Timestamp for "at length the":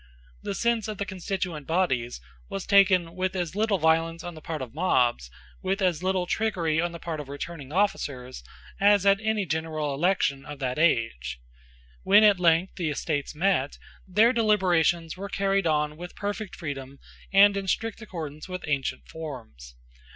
12.23-12.89